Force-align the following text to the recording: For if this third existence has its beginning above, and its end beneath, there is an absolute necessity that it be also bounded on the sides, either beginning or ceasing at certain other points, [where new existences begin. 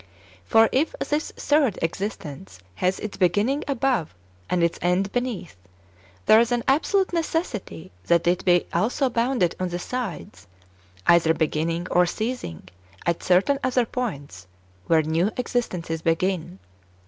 For 0.45 0.67
if 0.71 0.93
this 0.99 1.29
third 1.37 1.77
existence 1.83 2.57
has 2.73 2.97
its 2.99 3.17
beginning 3.17 3.63
above, 3.67 4.15
and 4.49 4.63
its 4.63 4.79
end 4.81 5.11
beneath, 5.11 5.55
there 6.25 6.39
is 6.39 6.51
an 6.51 6.63
absolute 6.67 7.13
necessity 7.13 7.91
that 8.07 8.25
it 8.25 8.43
be 8.43 8.65
also 8.73 9.11
bounded 9.11 9.55
on 9.59 9.69
the 9.69 9.77
sides, 9.77 10.47
either 11.05 11.35
beginning 11.35 11.87
or 11.91 12.07
ceasing 12.07 12.67
at 13.05 13.21
certain 13.21 13.59
other 13.63 13.85
points, 13.85 14.47
[where 14.87 15.03
new 15.03 15.29
existences 15.37 16.01
begin. 16.01 16.57